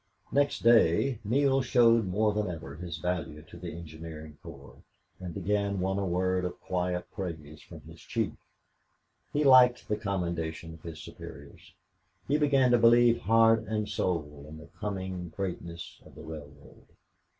[0.31, 4.81] Next day Neale showed more than ever his value to the engineering corps,
[5.19, 8.33] and again won a word of quiet praise from his chief.
[9.31, 11.75] He liked the commendation of his superiors.
[12.27, 16.87] He began to believe heart and soul in the coming greatness of the railroad.